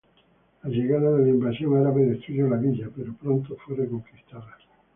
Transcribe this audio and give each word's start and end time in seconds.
La 0.63 0.69
llegada 0.71 1.11
de 1.11 1.25
la 1.25 1.29
invasión 1.29 1.77
árabe 1.77 2.01
destruyó 2.05 2.47
la 2.49 2.57
villa, 2.57 2.89
pero 2.97 3.13
pronto 3.13 3.55
fue 3.57 3.75
reconquistada. 3.75 4.57